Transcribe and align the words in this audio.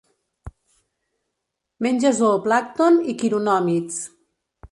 Menja 1.83 2.13
zooplàncton 2.19 2.95
i 3.13 3.17
quironòmids. 3.19 4.01